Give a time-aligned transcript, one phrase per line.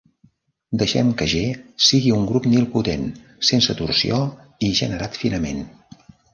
[0.81, 1.41] Deixem que "G"
[1.89, 3.05] sigui un grup nilpotent
[3.53, 4.21] sense torsió
[4.71, 5.65] i generat finament.